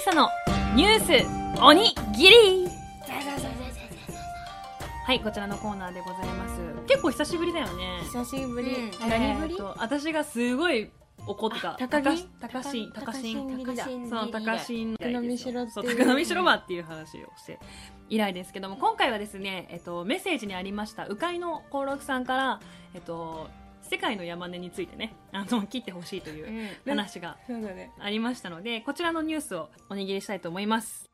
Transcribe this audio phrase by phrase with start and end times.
[0.00, 0.30] りさの
[0.74, 1.00] ニュー
[1.56, 2.68] スおにぎり。
[5.04, 6.58] はいこちらのコーナーでございます。
[6.86, 8.00] 結構久しぶりだよね。
[8.04, 9.10] 久しぶり、うん。
[9.10, 9.54] 何ぶり？
[9.56, 10.90] えーと私がすごい
[11.26, 11.72] 怒ってた。
[11.72, 12.26] あ高木？
[12.40, 15.70] 高し高しん高しんそう高しん高波城っていう。
[15.70, 17.58] そう高波城間っていう話をして
[18.08, 22.60] 以来ですけども今回はですね、えっと、メッセージにありました鵜飼の幸六さんから、
[22.94, 23.50] えっと、
[23.90, 27.38] 世界の山根についてねあの切ってほしいという話が
[27.98, 31.10] ありましたのでこちらのニュースをおにぎりしたいと思います。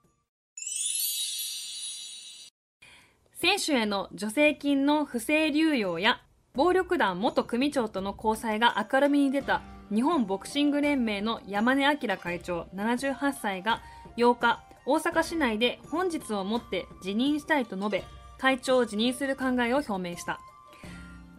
[3.38, 6.20] 選手への助成金の不正流用や
[6.54, 13.82] 暴力団元組長との交際が明るみに出た日本ボクシング連盟の山根明会長78歳が
[14.16, 18.04] 8日大阪市内で本日をもって辞任したいと述べ
[18.38, 20.40] 会長を辞任する考えを表明した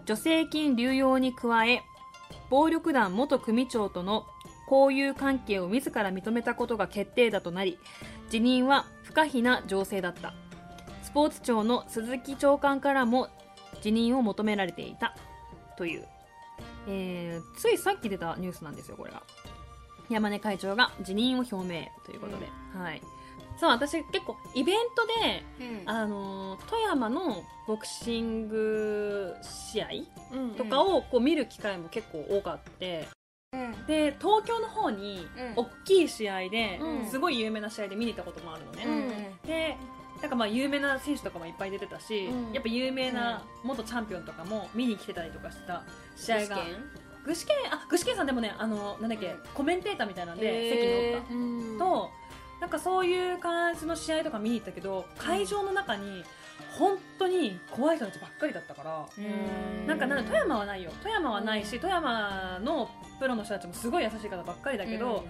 [0.07, 1.83] 助成金流用に加え
[2.49, 4.25] 暴力団元組長との
[4.71, 7.77] 交友関係を自ら認めたことが決定だとなり
[8.29, 10.33] 辞任は不可避な情勢だった。
[11.03, 13.29] スポーツ庁の鈴木長官からも
[13.81, 15.15] 辞任を求められていた。
[15.77, 16.07] という、
[16.87, 19.21] えーついさっき出たニュースなんですよこれが
[20.09, 23.01] 山根会長が辞任を表明ということで、はい
[23.59, 25.89] そう私結構イベントでうん。
[25.89, 29.87] あのー富山のボクシング試合
[30.33, 33.07] うんとかをこう見る機会も結構多かって、
[33.53, 33.85] うん。
[33.85, 35.63] で東京の方にうん。
[35.63, 37.05] 大きい試合で、うん。
[37.07, 39.47] すごい有名な試合で見に行ったこともあるのね、うん。
[39.47, 39.77] で
[40.21, 42.53] なんかまあ有名な選手とかもいっぱい出てたし、うん。
[42.53, 45.83] やっぱ有名な元チャンピオンとかも見に来てたりとかした
[46.15, 46.59] 試合が。
[47.25, 47.55] 具志堅？
[47.75, 51.37] あ具志堅さんでもねあのなんだっけ、うんコメンテーターみたいなんで席におったう
[51.75, 51.77] ん。
[51.77, 52.09] と
[52.59, 56.23] なんかそういう感じの試合とか見に行ったけど会場の中に
[56.77, 59.87] 本当に怖い人たちばっかりだったから、うん。
[59.87, 60.91] なんかなんだ富山はないよ。
[61.01, 65.25] 富山はないし、富山のプロの人たちもすごい優しい方ばっかりだけど、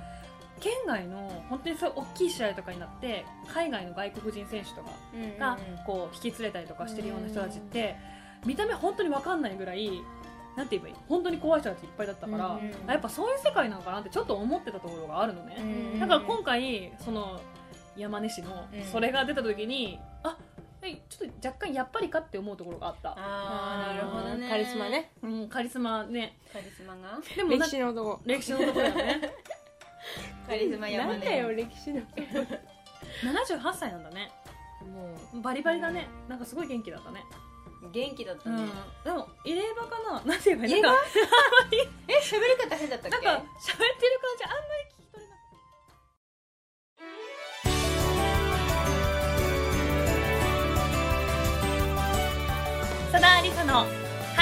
[0.59, 7.95] 県外の本当にそう大きい試合とかになって海外の外国人選手とかうんがこう引き連れたりとかしてるような人たちって
[8.45, 10.01] 見た目本当に分かんないぐらい
[10.57, 10.95] なんて言えばいい？
[11.07, 17.39] 本当に怖い人たちいっぱいだったから、うんあやっぱそういう世界なのかなってちょっと思ってたところがあるのね、うんだから今回その
[17.95, 18.83] 山根市のうん。
[18.83, 20.35] それが出た時に、あ
[20.81, 23.15] えちょっと若干やっぱりかって思うところがあった、あ
[23.91, 24.49] あなるほどね。
[24.49, 25.11] カリスマね。
[25.23, 26.37] うん、カリスマね。
[26.51, 27.19] カリスマが？
[27.21, 28.21] 歴でもな史の男。
[28.25, 29.21] 歴史のところだよね。
[30.47, 31.11] カリスマ山根。
[31.13, 34.31] なんだよ歴史の78 歳なんだね。
[35.33, 36.07] もバリバリだね。
[36.27, 37.23] なんかすごい元気だったね
[37.91, 38.55] 元気だったね。
[38.63, 38.71] うん、
[39.03, 40.21] でも入れ歯かな？
[40.25, 40.89] なんて言えばいいの？
[40.89, 40.95] か
[42.07, 43.25] え喋り方変だったっけ？
[43.25, 44.61] なんか喋ってる感じあんまり
[44.91, 45.57] 聞き取れなくて。
[53.11, 53.85] 佐田理沙のは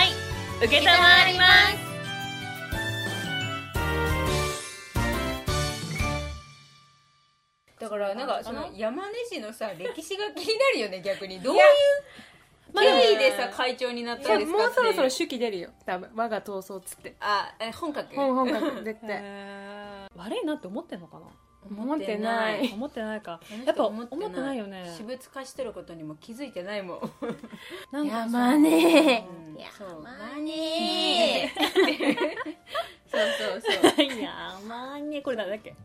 [0.03, 1.43] い受けたまわりま
[1.79, 1.85] す。
[7.79, 11.39] だからなんかその山根市のさ歴史が気になるよね逆に。
[11.41, 11.61] どういう？
[11.61, 11.67] まあ
[12.81, 15.69] 経緯でさ会長になったんですかもうそろそろ手記出るよ。
[15.85, 17.15] 多分我が闘争っつって。
[17.19, 19.23] ああえ本書く本本格絶対。
[20.15, 21.25] 悪いなって思ってんのかな？
[21.67, 22.71] 思ってない。
[22.73, 23.21] 思ってない。
[23.21, 23.39] か。
[23.65, 24.25] やっぱ思ってない。
[24.25, 24.83] 思ってないよね。
[24.85, 26.99] 私物化してることにも気づいてないもん。
[27.91, 29.57] なんかさ山根うん。
[29.75, 30.03] そう。
[30.05, 31.51] 山根
[33.07, 33.91] そうそう。
[33.91, 35.75] そう山根これ誰だっけ？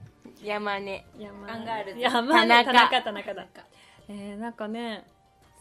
[0.44, 1.06] 山根。
[1.18, 2.00] 山アンガールズ。
[2.00, 2.64] 山根。
[2.64, 3.34] 田田中中田中。
[3.34, 3.46] だ
[4.08, 5.06] えー、なんかね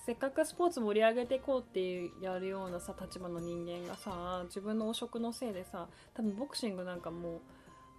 [0.09, 7.39] せっかくスポーツ盛り上げていこうってやるようなさ立場の人間がさ自分の汚職のせいでさ多分ボクシングなんかもう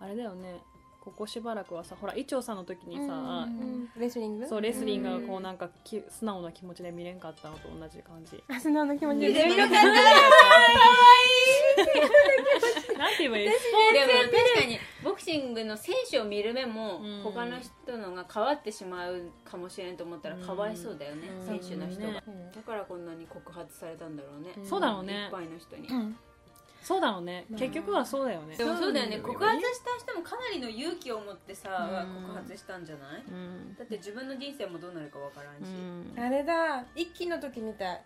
[0.01, 0.61] あれだよね。
[1.01, 3.89] ここしばらくはさほら伊調さんの時にさ、うん。
[3.97, 4.47] レスリング？
[4.47, 8.43] そうレスリングがこうなんかき素直な気持ちで見れんかったのと同じ感じ。
[8.49, 9.85] あ素直な気持ち見でてみよかった
[12.99, 13.47] なんて言えばいい？
[13.47, 13.57] でも
[14.31, 17.23] 確かにボクシングの選手を見る目もうん。
[17.23, 21.47] 他の人のが変わってしまうかもしれんと思ったらかわいそうだよね、うん。
[21.47, 22.23] 選手の人が、ね。
[22.55, 25.15] だからこんなに告発されたんだろうね、うんそうだろうね。
[25.15, 26.17] いっぱいの人に、うん
[26.83, 27.47] そうだろうね。
[27.57, 28.57] 結局はそうだよね。
[28.57, 29.19] でもそうだよね。
[29.19, 29.65] 告発し
[30.07, 32.23] た人もかなりの勇気を持ってさ、うん。
[32.27, 33.23] 告発したんじゃない？
[33.29, 33.75] うん。
[33.79, 36.25] だって自分の人生もどうなるかわからんし、うん。
[36.25, 36.85] あれだ。
[36.95, 37.93] 一期の時みた。
[37.93, 38.03] い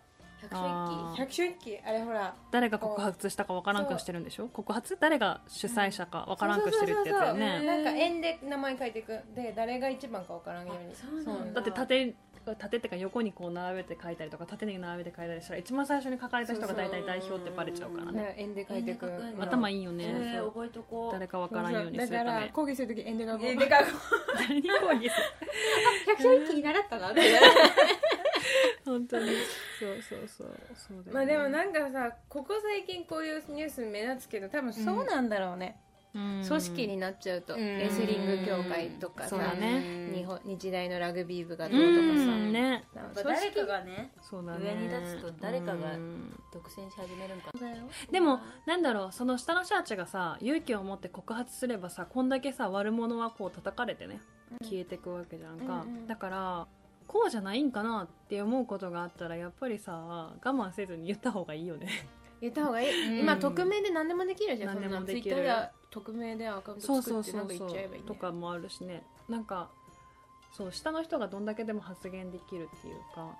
[0.49, 1.15] 百あー。
[1.17, 2.33] 百種一期あれほら。
[2.51, 4.47] 誰が告発したかわからんくしてるんでしょ？
[4.47, 9.19] 告発誰が主催者かわからんくしてるってやつだよねなんか円で名前書いていく。
[9.35, 10.95] で誰が一番か分からんように。
[10.95, 11.61] そうだ。
[11.61, 12.13] って縦
[12.59, 18.21] 縦ってか横にこう並べて書いたりとか縦に並べて書いたりしたら一番最初に書かれた人が大体代表ってバレちゃうからね。
[18.21, 20.39] ね円で書いていく頭いいよね。
[20.45, 21.11] 覚えとこう。
[21.11, 23.47] 誰かわからんようにするだからため抗議する時円で書こう。
[23.47, 23.77] えでか
[24.37, 25.23] 誰に抗議する？
[26.05, 27.21] 百姓一気に習った なって
[28.85, 29.31] 本当に。
[29.79, 30.57] そうそうそう。
[30.75, 31.11] そうだよね。
[31.13, 35.79] まあでもなんかさここ最近こういうニュース目立つけど多分そうなんだろうね、
[36.13, 36.43] うん。
[36.47, 37.59] 組織になっちゃうと、うん。
[37.59, 40.11] レスリング協会とかさそうだね。
[40.13, 42.85] 日本日大のラグビー部がうどうとかさ、んね。
[42.93, 44.65] なんか誰かがねそうだね。
[44.65, 46.39] 上に立つと誰かがうん。
[46.53, 47.51] 独占し始めるんか
[48.09, 54.21] でもなんだろうその下の人たちがさ勇気を持って告発すればさこんだけさ悪者はこう叩かれてね
[54.63, 56.07] 消えてくわけじゃんか、うんうん。
[56.07, 56.67] だから
[57.07, 61.87] こうじゃないんかなって思うことがあったらやっぱりさ我慢せずに言った方がいいよね。
[62.41, 63.19] 言った方がいい、 うん。
[63.19, 65.47] 今匿名で何でもできるじゃん何でもできる
[65.89, 69.69] 匿名でアカウント作ってなんか言っちゃえばいいねとかもあるしねなんか
[70.51, 73.35] そう下の人がどんだけでも発言できるっていうか。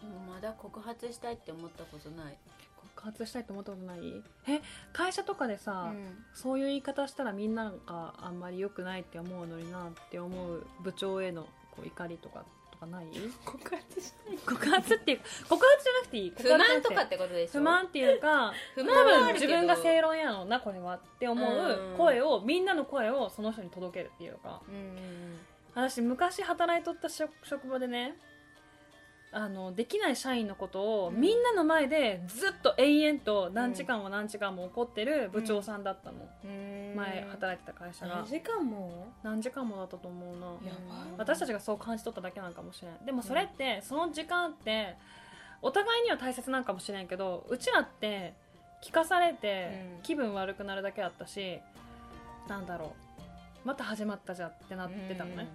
[0.00, 2.38] でもまだ告発したいって思ったことない。
[2.96, 4.22] 告発したいと思ったことない？
[4.48, 4.60] え？
[4.92, 6.24] 会社とかでさ、うん。
[6.34, 11.46] そういう言い方したらみんながあんまり良くないって思うのになって思う部長への
[11.80, 13.06] こう怒りとかとかない？
[13.44, 14.36] 告発したい。
[14.44, 16.30] 告発っていうか告発じゃなくていい。
[16.32, 17.52] 告不発じゃなくて満とかってことでしょ？
[17.52, 19.46] 不満っていうか不多満はあるけど。
[19.46, 21.96] 分自分が正論やのなこれはって思ううん。
[21.96, 24.60] 声をみんなの声をその人に届けるっていうか。
[24.68, 25.38] うん
[25.72, 28.16] 私昔働いとった職職場でね
[29.32, 31.20] あのできない社員のことをうん。
[31.20, 36.96] みんなの前でずっと延々と何時間も何時間も怒ってる部長さんだったの、うん。
[36.96, 38.16] 前働いてた会社が。
[38.16, 39.12] 何時間も？
[39.22, 40.46] 何時間もだったと思うな。
[41.16, 44.96] 私たちがそう感じ取っただけなのかもしれないでもそれってその時間って
[45.62, 48.34] お互いには大切なのかもしれんけどうちらって
[48.82, 50.02] 聞かされてうん。
[50.02, 51.60] 気分悪くなるだけだったし、
[52.48, 53.09] なんだろう
[53.64, 55.48] また始まったじゃんってなってたのね、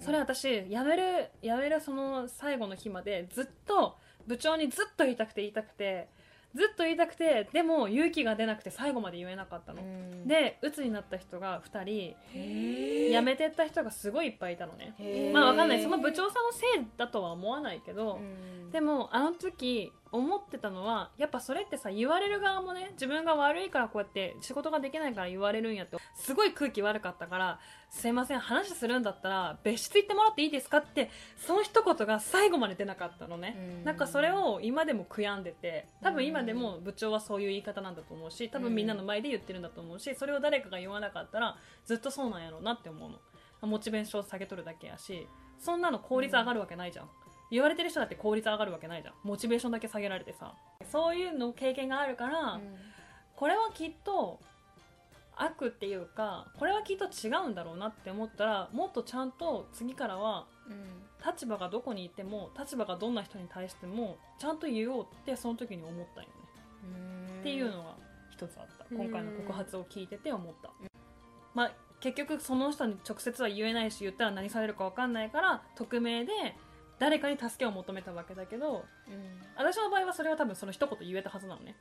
[0.00, 3.96] それ私辞める辞めるその最後の日までずっと
[4.26, 6.08] 部長にずっと言いたくて言いたくて
[6.54, 10.26] ずっと言いたくてでも勇気が出なくて最後まで言えなかったの、うん。
[10.26, 14.94] で鬱になった人が2人へ辞めてった人がすごいいっぱいいたのね。
[15.32, 15.82] まあわかんない。
[15.82, 18.70] その部長さんのせいだとは思わないけど、うん。
[18.70, 27.60] でもあの時思ってたのはやっぱそれってさ言われる側もね自分が悪いからこうやって仕事ができないから言われるんやってすごい空気悪かったから
[27.90, 33.84] すいません話するんだったら別室行ってもらっていいですかってその一言が最後まで出なかったのね、うん。
[33.84, 43.18] なんかそれを今でも悔やんでて多分今でも部長はそういう言い方なんだと思うし多分みんなの前で言ってるんだと思うしそれを誰かが言わなかったらずっとそうなんやろうなって思うの。
[43.60, 45.26] モチベーション下げとるだけやし
[45.58, 47.10] そんなの効率上がるわけないじゃん、
[47.50, 49.14] 言われてる人だって効率上がるわけないじゃん。
[49.22, 50.54] モチベーションだけ下げられてさ。
[50.90, 52.60] そういうの経験があるから、
[53.36, 54.40] これはきっと
[55.36, 60.46] 悪っていうかこれはきっと違うんだろうなって思ったらもっとちゃんと次からは
[61.24, 67.96] 立場がどこにいても立場がどんな人に対してもちゃんと言おうってその時に思ったんよね、っていうのが
[68.30, 68.86] 一つあった。
[68.90, 68.98] うん。
[69.04, 70.72] 今回の告発を聞いてて思った、
[71.54, 76.32] まあ結局その人に直接は言えないし言ったら何されるか分かんないから匿名で
[76.98, 78.84] 誰かに助けを求めたわけだけど
[79.56, 81.74] 私の場合はそれは多分その一言言えたはずなのね。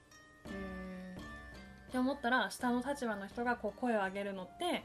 [1.87, 4.83] って思ったら下の立場の人がこう声を上げるのって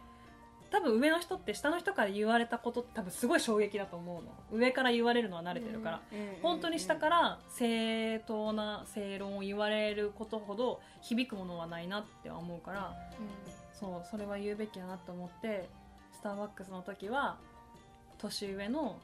[0.70, 4.32] 多分上の人って下の人から言われたことって多分すごい衝撃だと思うの。
[4.50, 6.02] 上から言われるのは慣れてるから、
[6.40, 12.94] 本当に下から正当な正論を言われることほど響くものはないなって思うから
[13.78, 15.69] そうそれは言うべきだなと思って
[16.14, 17.37] スターバックスの時は
[18.17, 18.99] 年上の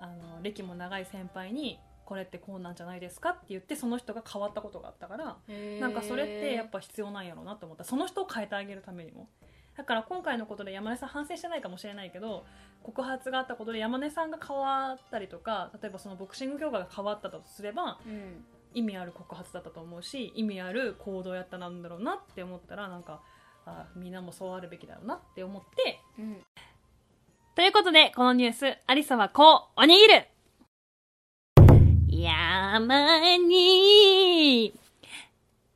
[0.00, 5.36] あの歴も長い先輩にこれってこうなんじゃないですかって言ってその人が変わったことがあったから
[5.80, 7.84] なんかそれってやっぱ必要なんやろうなと思った。
[7.84, 9.28] その人を変えてあげるためにも。
[9.76, 12.46] だから今回のことで山根さん反省してないかもしれないけど
[12.84, 17.98] 告発があったことで山根さんが変わったりとか例えばそのボクシング協会が変わったとすれば
[18.72, 23.20] 意味ある告発だったと思うし意味ある行動やったなんだろうなって思ったらなんか
[23.66, 25.98] あみんなもそうあるべきだろうなって思って
[27.54, 30.26] ということで、このニュース、アリサはこう、おにぎる。
[32.10, 34.74] 山に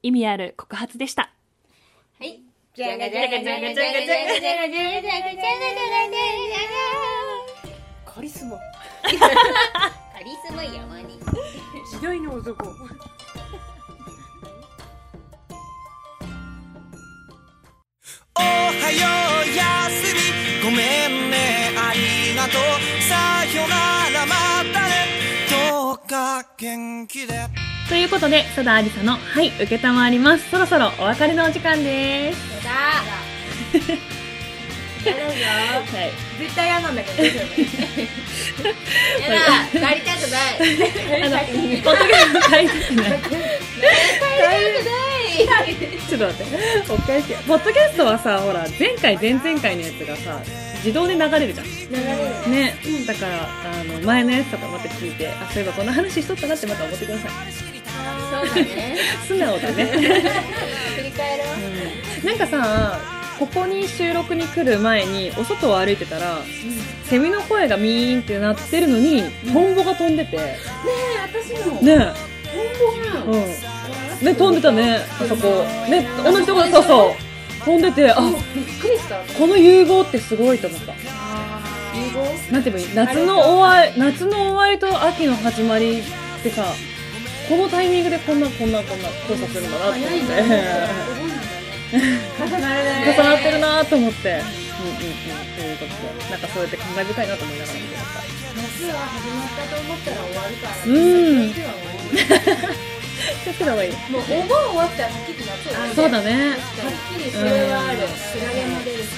[0.02, 1.30] 意味ある告発でした。
[2.18, 2.40] はい。
[2.74, 5.54] じゃがじゃがじゃがじゃがじゃがじゃがじゃがじゃがじゃがじゃがじゃ
[8.06, 8.58] がカリスマカ
[10.22, 11.20] リスマ山に
[11.92, 12.64] 時代の男
[27.88, 30.50] ということで、佐田ありさの、はい、受けたまわります。
[30.50, 32.38] そろそろお別れのお時間です。
[35.06, 35.24] やだよ
[35.88, 36.12] はい。
[36.38, 37.40] 絶対嫌なんだけどやだ
[39.72, 40.60] 帰りたくない
[41.24, 41.38] あの、
[41.82, 43.20] ポッドキャスト大切ない。
[46.08, 46.92] ちょっと待って。
[46.92, 47.24] お返し。
[47.46, 50.42] ポッドキャストはさ、ほら、前回、前々回のやつがさ、
[50.78, 52.50] 自動で流れるじゃん。
[52.50, 52.74] ね。
[53.06, 53.48] だから、
[53.80, 57.30] あの、前のやつとかまた聞いて、あ、そういえばこんな話しとったなってまた思ってください。
[58.30, 59.84] そうだね素直だね。
[60.96, 61.46] 振り返ろう
[62.22, 63.00] うんなんかさ、
[63.38, 66.42] ここに収録に来る前にお外を歩いてたら、
[67.04, 70.56] セミの声がミーンって鳴ってるのに、トンボが飛んでて、ね
[71.22, 74.24] 私もえ、トンボがうん。
[74.24, 75.64] ね、飛んでたね、あそこ。
[75.88, 77.64] ね、同じところで、そうそう。
[77.64, 78.97] 飛んでて、あ、びっくり
[79.38, 80.92] この融合ってすごいと思った。
[80.92, 82.94] 融合なんて言えばいい？
[82.94, 86.02] 夏の終わり、夏の終わりと秋の始まりっ
[86.42, 86.64] てさ、
[87.48, 90.16] このタイミングでこんな、こんな、こんな交差するんだなと思って。
[91.90, 94.28] 重なるね 重なってるなと思って。
[94.30, 95.00] うんうんうん。
[95.56, 98.20] ということで、なんかそうやって感慨深いなと思いながら見てました。
[98.58, 101.70] 夏は始まったと思ったら終わるからうん夏は終わ
[102.68, 102.76] る
[103.44, 103.92] 気をつけた方がいい。
[104.10, 106.50] もうお盆終わったらはっきり夏終わるそうだね。
[106.50, 106.58] はっ
[107.18, 107.77] きりそれは
[108.32, 109.10] クラゲも出るし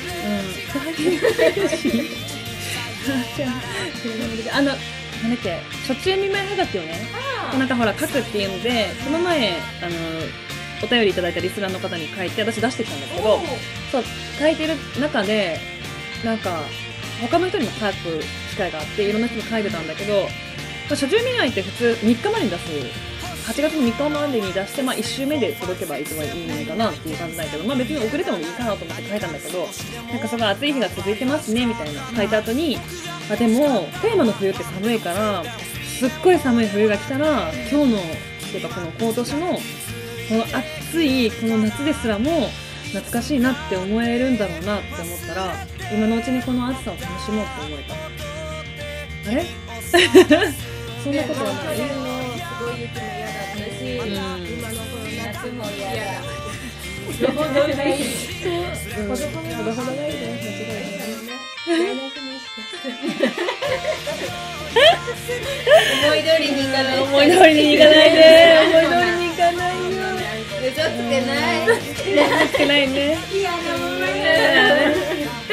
[4.48, 4.56] うん。
[4.56, 7.00] あの、なんだっけ、初中見舞いはがきをね、
[7.58, 9.96] なんかほら書くっていうので、この前、あの、
[10.82, 13.40] お便りいただいたリスナーの方に書いて、私出してきたんですけど、
[13.92, 14.04] そう、
[14.38, 15.58] 書いてる中で、
[16.24, 16.62] なんか、
[17.20, 18.20] 他の人にも書く
[18.50, 20.28] 機会があって、いろんな人に書いてたんだけど、まあ、
[20.90, 23.09] 初中見舞いって普通3日までに出す。
[23.50, 29.66] 8月の3日までに出して、まあ1週目で届けば一番いいのかなっていう感じだけど、まあ別に遅れてもいいかなと思って書いたんだけど、
[30.10, 32.02] なんかその暑い日が続いてますね、みたいな。
[32.16, 32.78] 書いた後に、
[33.30, 35.42] あ、でも、テーマの冬って寒いから、
[35.98, 38.02] すっごい寒い冬が来たら、今日の、っ
[38.52, 42.48] ていうかこの今年の、この暑いこの夏ですらも
[42.92, 45.54] 懐かしいなって思えるんだろうなって思ったら
[45.92, 47.94] 今のうちにこの暑さを楽しもうって思えた。
[49.30, 49.44] あれ？
[51.02, 51.76] そんなことはない？
[51.76, 51.82] す
[52.64, 53.32] ごい雪も嫌だ
[53.96, 55.82] 今のこの夏もいい
[57.06, 58.06] ほどほどがいいね
[58.94, 60.34] 間違いない
[66.00, 68.18] 思い通りにいかない思い通りにいかないで
[68.70, 69.98] 思い通りにいかないよ
[70.60, 71.78] 嘘つけない
[72.48, 74.00] つけないね嫌なもん。
[74.00, 75.09] で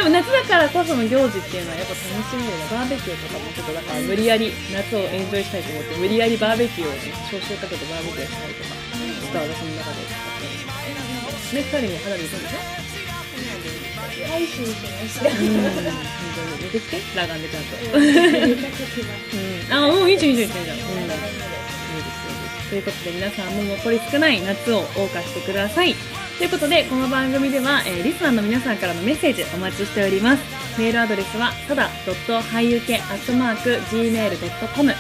[0.08, 10.48] も夏だからこその行事っていうのはやっぱ楽しめるねバーベキューとかもちょっとだから無理やり夏をエンジョイしたいと思って無理やりバーベキューをね招集かけてバーベキューしたりとかちょっと私の中でやって
[11.28, 11.56] ます。
[11.56, 12.88] ね二人も肌に行くんでしょ？
[14.28, 15.36] 配信しましたうん。
[15.36, 17.64] 本当に見てきて裸眼でちゃん。
[17.64, 18.00] とう
[19.70, 19.74] ん。
[19.74, 20.32] あもういいじゃん。
[20.32, 20.50] いいじゃん。
[20.50, 20.78] いいじゃん。
[20.78, 20.90] いいじゃん。
[20.90, 21.04] うん。
[21.04, 23.46] いいですいいですということで皆さん。
[23.56, 25.96] も残り少ない夏を謳歌してください
[26.38, 30.44] ということでこの番組では、えーリスナーの皆さんからのメッセージお待ちしております
[30.80, 34.94] メールアドレスはただはゆけ .gmail.com